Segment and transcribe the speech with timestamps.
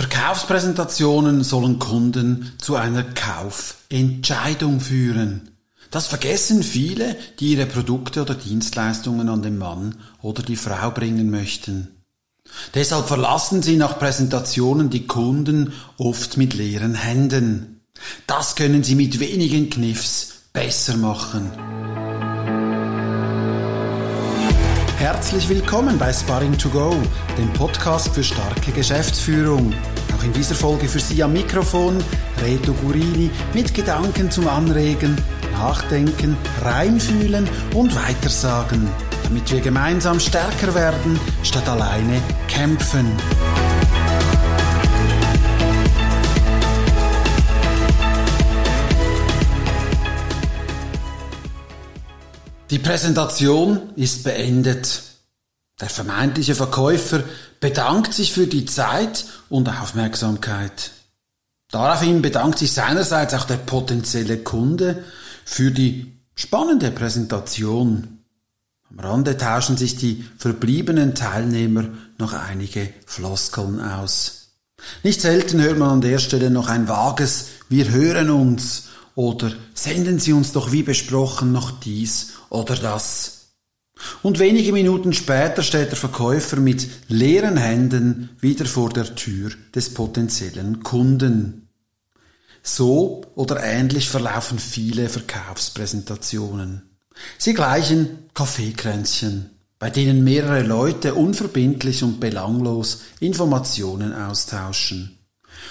[0.00, 5.50] Verkaufspräsentationen sollen Kunden zu einer Kaufentscheidung führen.
[5.90, 11.30] Das vergessen viele, die ihre Produkte oder Dienstleistungen an den Mann oder die Frau bringen
[11.30, 11.88] möchten.
[12.72, 17.82] Deshalb verlassen sie nach Präsentationen die Kunden oft mit leeren Händen.
[18.26, 21.50] Das können sie mit wenigen Kniffs besser machen.
[25.00, 26.94] Herzlich willkommen bei Sparring to Go,
[27.38, 29.72] dem Podcast für starke Geschäftsführung.
[30.14, 32.04] Auch in dieser Folge für Sie am Mikrofon
[32.42, 35.16] Reto Gurini mit Gedanken zum Anregen,
[35.52, 38.90] Nachdenken, Reinfühlen und Weitersagen,
[39.22, 43.10] damit wir gemeinsam stärker werden, statt alleine kämpfen.
[52.70, 55.02] Die Präsentation ist beendet.
[55.80, 57.24] Der vermeintliche Verkäufer
[57.58, 60.92] bedankt sich für die Zeit und Aufmerksamkeit.
[61.72, 65.02] Daraufhin bedankt sich seinerseits auch der potenzielle Kunde
[65.44, 68.18] für die spannende Präsentation.
[68.88, 74.52] Am Rande tauschen sich die verbliebenen Teilnehmer noch einige Floskeln aus.
[75.02, 78.84] Nicht selten hört man an der Stelle noch ein vages Wir hören uns
[79.16, 83.40] oder senden Sie uns doch wie besprochen noch dies oder das.
[84.22, 89.94] Und wenige Minuten später steht der Verkäufer mit leeren Händen wieder vor der Tür des
[89.94, 91.68] potenziellen Kunden.
[92.62, 96.82] So oder ähnlich verlaufen viele Verkaufspräsentationen.
[97.38, 105.18] Sie gleichen Kaffeekränzchen, bei denen mehrere Leute unverbindlich und belanglos Informationen austauschen.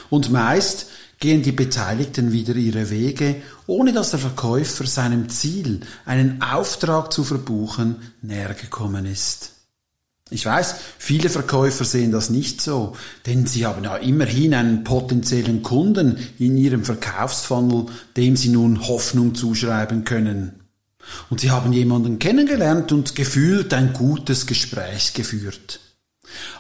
[0.10, 0.88] Und meist
[1.20, 3.36] gehen die Beteiligten wieder ihre Wege,
[3.68, 9.52] ohne dass der Verkäufer seinem Ziel, einen Auftrag zu verbuchen, näher gekommen ist.
[10.32, 15.64] Ich weiß, viele Verkäufer sehen das nicht so, denn sie haben ja immerhin einen potenziellen
[15.64, 20.60] Kunden in ihrem Verkaufsfunnel, dem sie nun Hoffnung zuschreiben können.
[21.30, 25.80] Und sie haben jemanden kennengelernt und gefühlt ein gutes Gespräch geführt.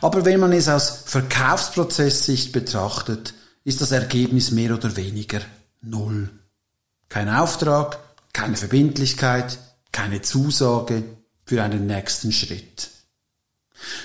[0.01, 3.35] Aber wenn man es aus Verkaufsprozesssicht betrachtet,
[3.69, 5.41] ist das Ergebnis mehr oder weniger
[5.81, 6.29] null.
[7.07, 7.99] Kein Auftrag,
[8.33, 9.59] keine Verbindlichkeit,
[9.91, 11.03] keine Zusage
[11.45, 12.89] für einen nächsten Schritt.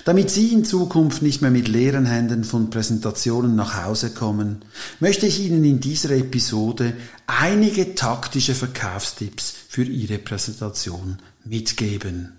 [0.04, 4.64] Damit Sie in Zukunft nicht mehr mit leeren Händen von Präsentationen nach Hause kommen,
[5.00, 6.92] möchte ich Ihnen in dieser Episode
[7.26, 12.38] einige taktische Verkaufstipps für Ihre Präsentation mitgeben.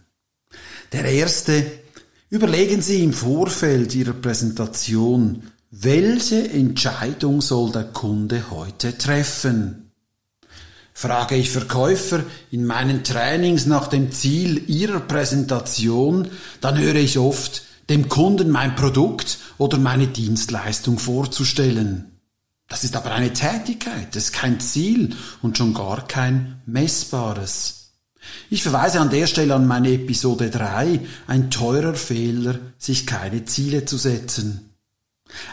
[0.91, 1.65] Der erste,
[2.29, 9.91] überlegen Sie im Vorfeld Ihrer Präsentation, welche Entscheidung soll der Kunde heute treffen?
[10.93, 16.29] Frage ich Verkäufer in meinen Trainings nach dem Ziel ihrer Präsentation,
[16.61, 22.19] dann höre ich oft, dem Kunden mein Produkt oder meine Dienstleistung vorzustellen.
[22.67, 27.91] Das ist aber eine Tätigkeit, das ist kein Ziel und schon gar kein messbares.
[28.49, 33.85] Ich verweise an der Stelle an meine Episode 3, ein teurer Fehler, sich keine Ziele
[33.85, 34.74] zu setzen.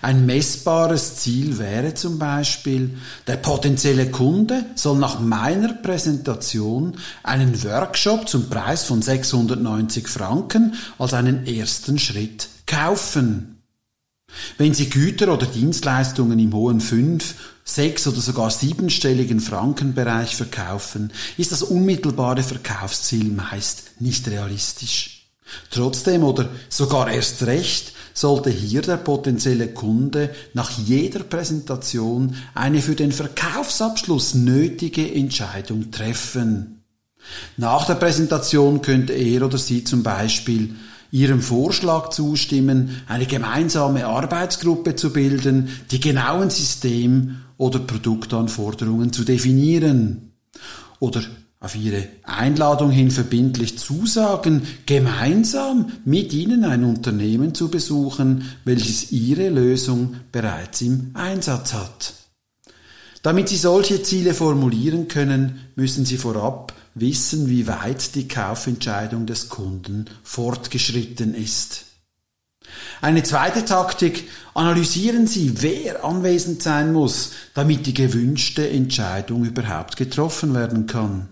[0.02, 8.28] Ein messbares Ziel wäre zum Beispiel, der potenzielle Kunde soll nach meiner Präsentation einen Workshop
[8.28, 13.62] zum Preis von 690 Franken als einen ersten Schritt kaufen.
[14.58, 17.34] Wenn Sie Güter oder Dienstleistungen im hohen fünf,
[17.64, 25.11] sechs oder sogar siebenstelligen Frankenbereich verkaufen, ist das unmittelbare Verkaufsziel meist nicht realistisch.
[25.70, 32.94] Trotzdem oder sogar erst recht sollte hier der potenzielle Kunde nach jeder Präsentation eine für
[32.94, 36.84] den Verkaufsabschluss nötige Entscheidung treffen.
[37.56, 40.75] Nach der Präsentation könnte er oder sie zum Beispiel
[41.12, 50.32] Ihrem Vorschlag zustimmen, eine gemeinsame Arbeitsgruppe zu bilden, die genauen System- oder Produktanforderungen zu definieren.
[51.00, 51.22] Oder
[51.62, 59.48] auf Ihre Einladung hin verbindlich zusagen, gemeinsam mit Ihnen ein Unternehmen zu besuchen, welches Ihre
[59.48, 62.14] Lösung bereits im Einsatz hat.
[63.22, 69.48] Damit Sie solche Ziele formulieren können, müssen Sie vorab wissen, wie weit die Kaufentscheidung des
[69.48, 71.84] Kunden fortgeschritten ist.
[73.00, 80.54] Eine zweite Taktik, analysieren Sie, wer anwesend sein muss, damit die gewünschte Entscheidung überhaupt getroffen
[80.54, 81.28] werden kann.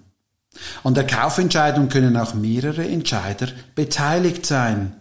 [0.85, 4.97] An der Kaufentscheidung können auch mehrere Entscheider beteiligt sein.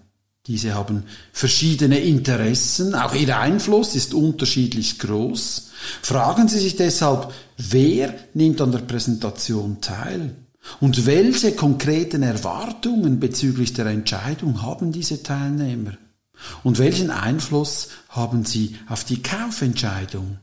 [0.48, 5.72] Diese haben verschiedene Interessen, auch ihr Einfluss ist unterschiedlich groß.
[6.02, 10.36] Fragen Sie sich deshalb, wer nimmt an der Präsentation teil?
[10.80, 15.94] Und welche konkreten Erwartungen bezüglich der Entscheidung haben diese Teilnehmer?
[16.64, 20.38] Und welchen Einfluss haben Sie auf die Kaufentscheidung.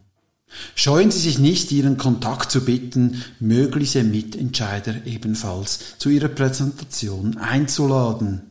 [0.75, 8.43] Scheuen Sie sich nicht, Ihren Kontakt zu bitten, mögliche Mitentscheider ebenfalls zu Ihrer Präsentation einzuladen.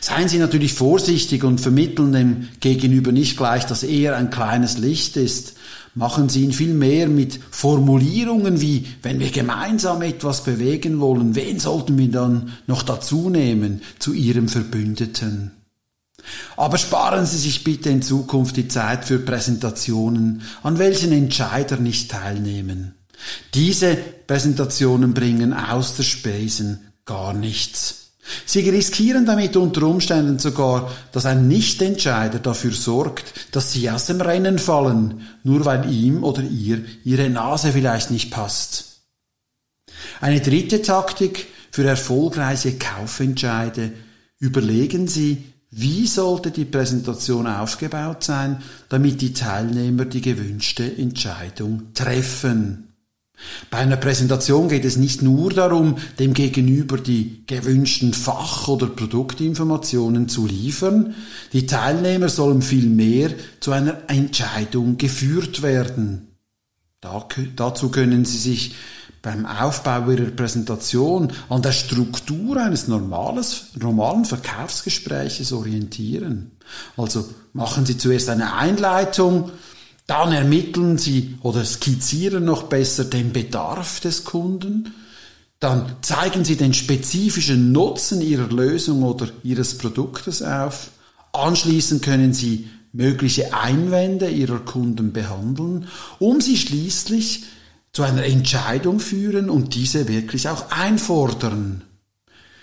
[0.00, 5.16] Seien Sie natürlich vorsichtig und vermitteln dem Gegenüber nicht gleich, dass er ein kleines Licht
[5.16, 5.54] ist.
[5.94, 11.98] Machen Sie ihn vielmehr mit Formulierungen wie, wenn wir gemeinsam etwas bewegen wollen, wen sollten
[11.98, 15.52] wir dann noch dazu nehmen zu Ihrem Verbündeten?
[16.56, 22.10] Aber sparen Sie sich bitte in Zukunft die Zeit für Präsentationen, an welchen Entscheider nicht
[22.10, 22.94] teilnehmen.
[23.54, 23.96] Diese
[24.26, 28.00] Präsentationen bringen aus der Spesen gar nichts.
[28.46, 34.20] Sie riskieren damit unter Umständen sogar, dass ein Nichtentscheider dafür sorgt, dass Sie aus dem
[34.20, 39.00] Rennen fallen, nur weil ihm oder ihr Ihre Nase vielleicht nicht passt.
[40.20, 43.92] Eine dritte Taktik für erfolgreiche Kaufentscheide.
[44.38, 52.90] Überlegen Sie, wie sollte die Präsentation aufgebaut sein, damit die Teilnehmer die gewünschte Entscheidung treffen?
[53.70, 60.28] Bei einer Präsentation geht es nicht nur darum, dem Gegenüber die gewünschten Fach- oder Produktinformationen
[60.28, 61.14] zu liefern,
[61.52, 63.30] die Teilnehmer sollen vielmehr
[63.60, 66.36] zu einer Entscheidung geführt werden.
[67.00, 68.74] dazu können Sie sich
[69.22, 76.52] beim Aufbau Ihrer Präsentation an der Struktur eines normales, normalen Verkaufsgespräches orientieren.
[76.96, 79.50] Also machen Sie zuerst eine Einleitung,
[80.06, 84.94] dann ermitteln Sie oder skizzieren noch besser den Bedarf des Kunden,
[85.60, 90.88] dann zeigen Sie den spezifischen Nutzen Ihrer Lösung oder Ihres Produktes auf,
[91.32, 95.86] anschließend können Sie mögliche Einwände Ihrer Kunden behandeln,
[96.18, 97.44] um sie schließlich
[97.92, 101.82] zu einer Entscheidung führen und diese wirklich auch einfordern.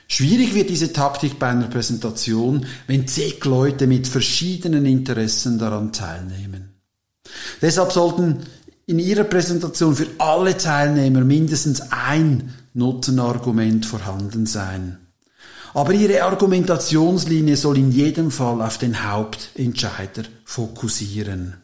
[0.08, 6.70] Schwierig wird diese Taktik bei einer Präsentation, wenn zig Leute mit verschiedenen Interessen daran teilnehmen.
[7.62, 8.44] Deshalb sollten
[8.86, 14.98] in Ihrer Präsentation für alle Teilnehmer mindestens ein Nutzenargument vorhanden sein.
[15.74, 21.58] Aber Ihre Argumentationslinie soll in jedem Fall auf den Hauptentscheider fokussieren.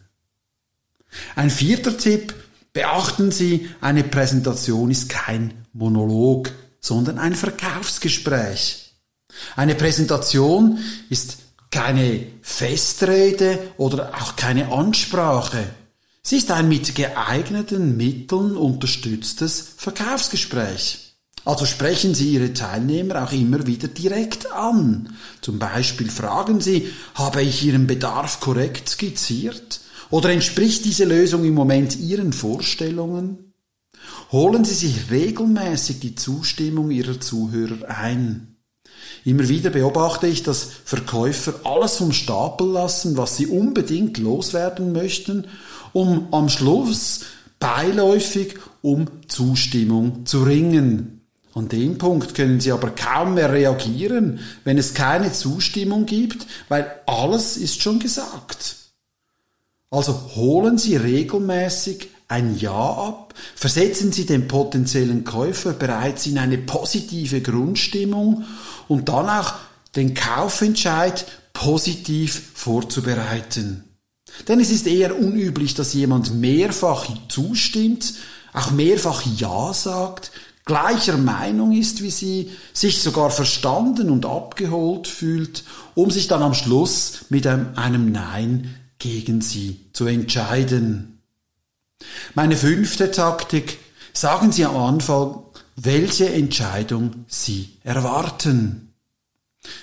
[1.35, 2.33] Ein vierter Tipp
[2.73, 8.95] Beachten Sie, eine Präsentation ist kein Monolog, sondern ein Verkaufsgespräch.
[9.55, 10.79] Eine Präsentation
[11.09, 11.37] ist
[11.69, 15.67] keine Festrede oder auch keine Ansprache.
[16.23, 21.15] Sie ist ein mit geeigneten Mitteln unterstütztes Verkaufsgespräch.
[21.45, 25.15] Also sprechen Sie Ihre Teilnehmer auch immer wieder direkt an.
[25.41, 29.81] Zum Beispiel fragen Sie, habe ich Ihren Bedarf korrekt skizziert?
[30.13, 33.51] Oder entspricht diese Lösung im Moment Ihren Vorstellungen?
[34.31, 38.57] Holen Sie sich regelmäßig die Zustimmung Ihrer Zuhörer ein.
[39.25, 45.47] Immer wieder beobachte ich, dass Verkäufer alles vom Stapel lassen, was sie unbedingt loswerden möchten,
[45.93, 47.21] um am Schluss
[47.57, 51.21] beiläufig um Zustimmung zu ringen.
[51.55, 56.85] An dem Punkt können Sie aber kaum mehr reagieren, wenn es keine Zustimmung gibt, weil
[57.07, 58.82] alles ist schon gesagt.
[59.93, 66.57] Also holen Sie regelmäßig ein Ja ab, versetzen Sie den potenziellen Käufer bereits in eine
[66.57, 68.43] positive Grundstimmung
[68.87, 69.53] und dann auch
[69.95, 73.83] den Kaufentscheid positiv vorzubereiten.
[74.47, 78.15] Denn es ist eher unüblich, dass jemand mehrfach zustimmt,
[78.51, 80.31] auch mehrfach Ja sagt,
[80.65, 86.55] gleicher Meinung ist wie Sie, sich sogar verstanden und abgeholt fühlt, um sich dann am
[86.55, 88.73] Schluss mit einem Nein
[89.03, 91.19] gegen sie zu entscheiden.
[92.35, 93.77] Meine fünfte Taktik,
[94.13, 95.43] sagen Sie am Anfang,
[95.75, 98.93] welche Entscheidung Sie erwarten.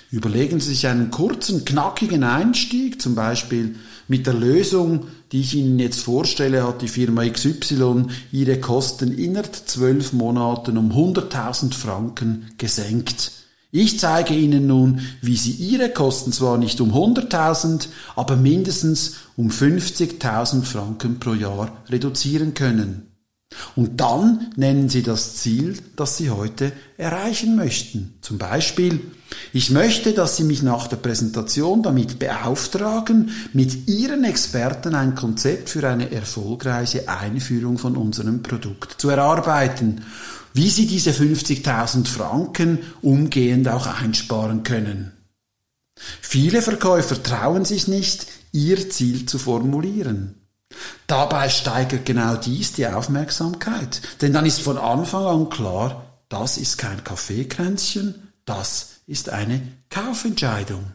[0.09, 3.75] Überlegen Sie sich einen kurzen, knackigen Einstieg, zum Beispiel
[4.07, 9.55] mit der Lösung, die ich Ihnen jetzt vorstelle, hat die Firma XY ihre Kosten innerhalb
[9.55, 13.40] zwölf Monaten um 100.000 Franken gesenkt.
[13.73, 17.87] Ich zeige Ihnen nun, wie Sie Ihre Kosten zwar nicht um 100.000,
[18.17, 23.07] aber mindestens um 50.000 Franken pro Jahr reduzieren können.
[23.75, 28.15] Und dann nennen Sie das Ziel, das Sie heute erreichen möchten.
[28.21, 28.99] Zum Beispiel,
[29.53, 35.69] ich möchte, dass Sie mich nach der Präsentation damit beauftragen, mit Ihren Experten ein Konzept
[35.69, 40.01] für eine erfolgreiche Einführung von unserem Produkt zu erarbeiten
[40.53, 45.13] wie sie diese 50.000 Franken umgehend auch einsparen können.
[45.95, 50.35] Viele Verkäufer trauen sich nicht, ihr Ziel zu formulieren.
[51.07, 56.77] Dabei steigert genau dies die Aufmerksamkeit, denn dann ist von Anfang an klar, das ist
[56.77, 60.91] kein Kaffeekränzchen, das ist eine Kaufentscheidung.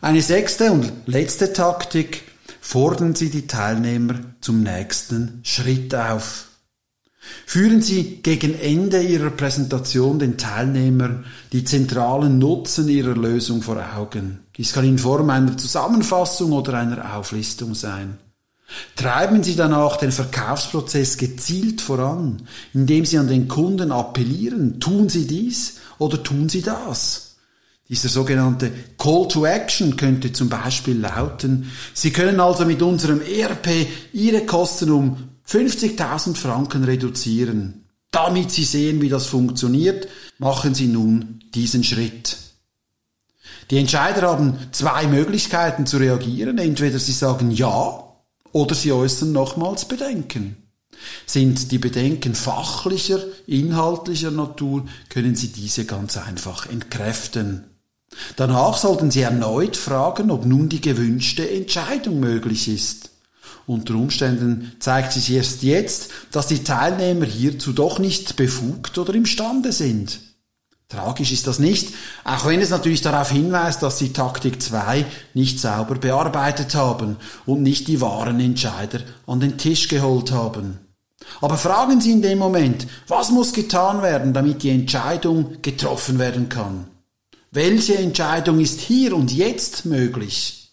[0.00, 2.22] Eine sechste und letzte Taktik.
[2.60, 6.48] Fordern Sie die Teilnehmer zum nächsten Schritt auf.
[7.46, 14.40] Führen Sie gegen Ende Ihrer Präsentation den Teilnehmern die zentralen Nutzen Ihrer Lösung vor Augen.
[14.56, 18.18] Dies kann in Form einer Zusammenfassung oder einer Auflistung sein.
[18.96, 22.42] Treiben Sie danach den Verkaufsprozess gezielt voran,
[22.74, 24.80] indem Sie an den Kunden appellieren.
[24.80, 27.36] Tun Sie dies oder tun Sie das?
[27.88, 33.68] Dieser sogenannte Call to Action könnte zum Beispiel lauten, Sie können also mit unserem ERP
[34.12, 35.16] Ihre Kosten um
[35.48, 37.84] 50.000 Franken reduzieren.
[38.10, 42.36] Damit Sie sehen, wie das funktioniert, machen Sie nun diesen Schritt.
[43.70, 46.58] Die Entscheider haben zwei Möglichkeiten zu reagieren.
[46.58, 48.04] Entweder sie sagen Ja
[48.52, 50.56] oder sie äußern nochmals Bedenken.
[51.26, 57.64] Sind die Bedenken fachlicher, inhaltlicher Natur, können Sie diese ganz einfach entkräften.
[58.36, 63.10] Danach sollten Sie erneut fragen, ob nun die gewünschte Entscheidung möglich ist.
[63.66, 69.72] Unter Umständen zeigt sich erst jetzt, dass die Teilnehmer hierzu doch nicht befugt oder imstande
[69.72, 70.20] sind.
[70.88, 75.58] Tragisch ist das nicht, auch wenn es natürlich darauf hinweist, dass sie Taktik 2 nicht
[75.58, 80.78] sauber bearbeitet haben und nicht die wahren Entscheider an den Tisch geholt haben.
[81.40, 86.48] Aber fragen Sie in dem Moment, was muss getan werden, damit die Entscheidung getroffen werden
[86.48, 86.86] kann?
[87.50, 90.65] Welche Entscheidung ist hier und jetzt möglich?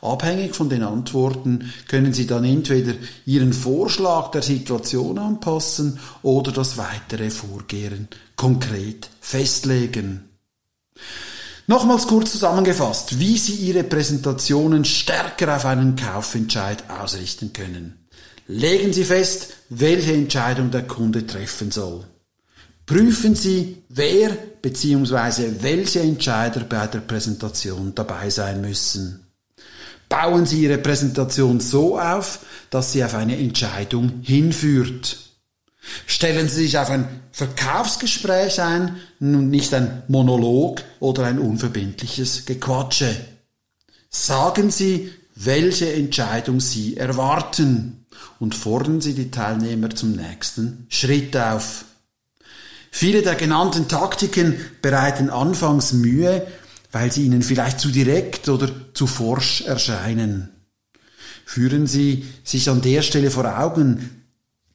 [0.00, 2.94] Abhängig von den Antworten können Sie dann entweder
[3.26, 10.28] Ihren Vorschlag der Situation anpassen oder das weitere Vorgehen konkret festlegen.
[11.66, 18.08] Nochmals kurz zusammengefasst, wie Sie Ihre Präsentationen stärker auf einen Kaufentscheid ausrichten können.
[18.46, 22.04] Legen Sie fest, welche Entscheidung der Kunde treffen soll.
[22.86, 25.56] Prüfen Sie, wer bzw.
[25.60, 29.27] welche Entscheider bei der Präsentation dabei sein müssen.
[30.08, 35.18] Bauen Sie Ihre Präsentation so auf, dass sie auf eine Entscheidung hinführt.
[36.06, 43.14] Stellen Sie sich auf ein Verkaufsgespräch ein und nicht ein Monolog oder ein unverbindliches Gequatsche.
[44.10, 48.06] Sagen Sie, welche Entscheidung Sie erwarten
[48.40, 51.84] und fordern Sie die Teilnehmer zum nächsten Schritt auf.
[52.90, 56.46] Viele der genannten Taktiken bereiten anfangs Mühe,
[56.92, 60.50] weil sie ihnen vielleicht zu direkt oder zu forsch erscheinen.
[61.44, 64.22] Führen Sie sich an der Stelle vor Augen,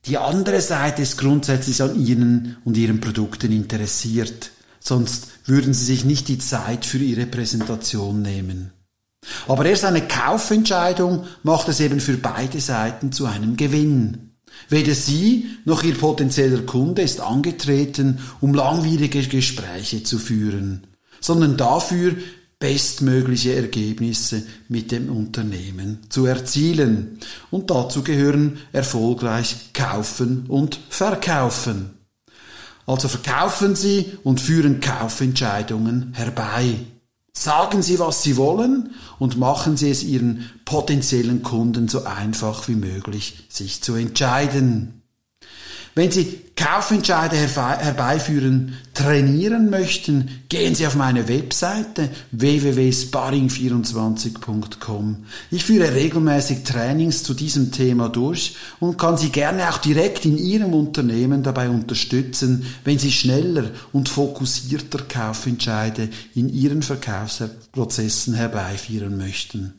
[0.06, 6.04] die andere Seite ist grundsätzlich an Ihnen und Ihren Produkten interessiert, sonst würden Sie sich
[6.04, 8.72] nicht die Zeit für Ihre Präsentation nehmen.
[9.48, 14.32] Aber erst eine Kaufentscheidung macht es eben für beide Seiten zu einem Gewinn.
[14.68, 20.88] Weder Sie noch Ihr potenzieller Kunde ist angetreten, um langwierige Gespräche zu führen
[21.24, 22.16] sondern dafür
[22.60, 27.20] bestmögliche Ergebnisse mit dem Unternehmen zu erzielen.
[27.50, 31.92] Und dazu gehören erfolgreich kaufen und verkaufen.
[32.86, 36.76] Also verkaufen Sie und führen Kaufentscheidungen herbei.
[37.32, 42.76] Sagen Sie, was Sie wollen und machen Sie es Ihren potenziellen Kunden so einfach wie
[42.76, 45.03] möglich, sich zu entscheiden.
[45.96, 55.26] Wenn Sie Kaufentscheide herbeiführen, trainieren möchten, gehen Sie auf meine Webseite www.sparring24.com.
[55.52, 60.38] Ich führe regelmäßig Trainings zu diesem Thema durch und kann Sie gerne auch direkt in
[60.38, 69.76] Ihrem Unternehmen dabei unterstützen, wenn Sie schneller und fokussierter Kaufentscheide in Ihren Verkaufsprozessen herbeiführen möchten.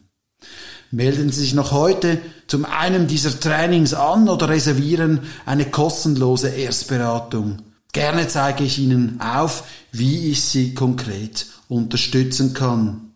[0.94, 7.56] Melden Sie sich noch heute zum einem dieser Trainings an oder reservieren eine kostenlose Erstberatung.
[7.92, 13.10] Gerne zeige ich Ihnen auf, wie ich Sie konkret unterstützen kann.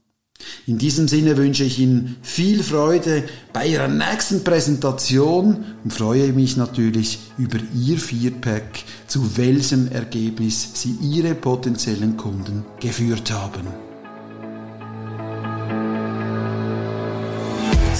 [0.66, 6.56] In diesem Sinne wünsche ich Ihnen viel Freude bei Ihrer nächsten Präsentation und freue mich
[6.56, 13.87] natürlich über Ihr Feedback, zu welchem Ergebnis Sie Ihre potenziellen Kunden geführt haben.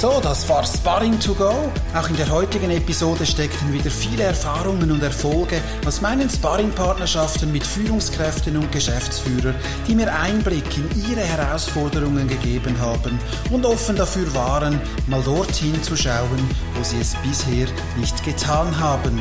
[0.01, 1.53] So, das war Sparring to go.
[1.93, 7.67] Auch in der heutigen Episode steckten wieder viele Erfahrungen und Erfolge aus meinen Sparring-Partnerschaften mit
[7.67, 9.57] Führungskräften und Geschäftsführern,
[9.89, 13.19] die mir Einblick in ihre Herausforderungen gegeben haben
[13.51, 19.21] und offen dafür waren, mal dorthin zu schauen, wo sie es bisher nicht getan haben.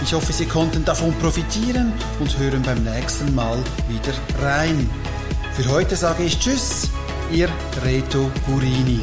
[0.00, 4.88] Ich hoffe, Sie konnten davon profitieren und hören beim nächsten Mal wieder rein.
[5.54, 6.88] Für heute sage ich Tschüss,
[7.32, 7.48] Ihr
[7.84, 9.00] Reto Gurini.